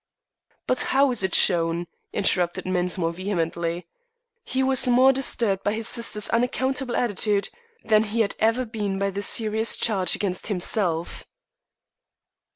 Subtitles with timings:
[0.65, 3.85] "But how is it shown?" interrupted Mensmore vehemently.
[4.43, 7.49] He was more disturbed by his sister's unaccountable attitude
[7.83, 11.27] than he had ever been by the serious charge against himself.